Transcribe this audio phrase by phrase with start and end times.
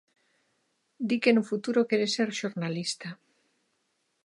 [1.07, 3.09] Di que no futuro quere ser xornalista.